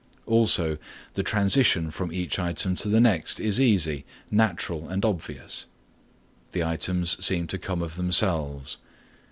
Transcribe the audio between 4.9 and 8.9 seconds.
obvious; the items seem to come of themselves.